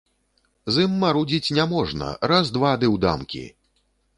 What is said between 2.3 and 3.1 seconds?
раз, два ды ў